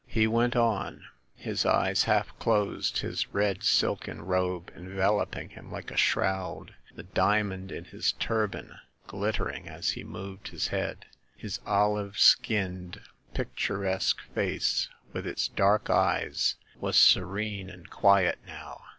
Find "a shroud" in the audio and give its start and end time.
5.91-6.73